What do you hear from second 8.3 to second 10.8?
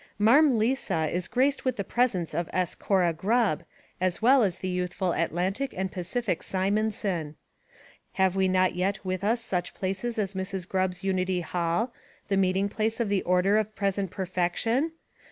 we not yet with us such places as Mrs.